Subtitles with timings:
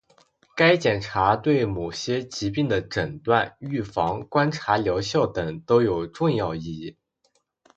[0.55, 6.97] 该检查对某些疾病的诊断、预防、观察疗效等都有重要意义